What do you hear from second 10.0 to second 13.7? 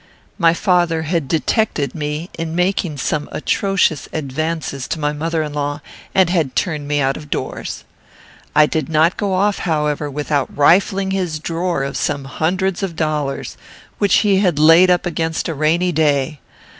without rifling his drawer of some hundreds of dollars,